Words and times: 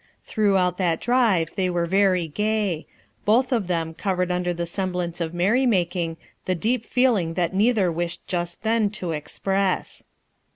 '* 0.15 0.25
Throughout 0.25 0.79
that 0.79 0.99
drive 0.99 1.49
they 1.55 1.69
were 1.69 1.85
very 1.85 2.27
gay; 2.27 2.87
both 3.23 3.51
of 3.51 3.67
them 3.67 3.93
covered 3.93 4.31
under 4.31 4.51
the 4.51 4.65
semblance 4.65 5.21
of 5.21 5.31
merrymaking, 5.31 6.17
the 6.45 6.55
deep 6.55 6.87
feeling 6.87 7.35
that 7.35 7.53
neither 7.53 7.91
wished 7.91 8.25
just 8.25 8.63
then 8.63 8.89
to 8.97 9.11
express. 9.11 10.03